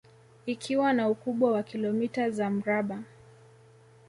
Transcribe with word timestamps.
Ikiwa 0.45 0.93
na 0.93 1.09
ukubwa 1.09 1.51
wa 1.51 1.63
kilomita 1.63 2.29
za 2.29 2.49
mraba 2.49 3.03